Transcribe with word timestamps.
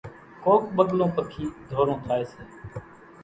ڪَوڪَ 0.43 0.61
ٻڳلون 0.75 1.09
پکِي 1.15 1.45
ڌورون 1.69 1.99
ٿائيَ 2.07 2.23
سي۔ 2.31 2.41